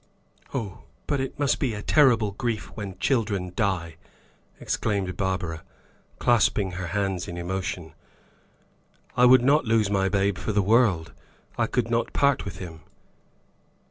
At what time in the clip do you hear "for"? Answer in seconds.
10.39-10.53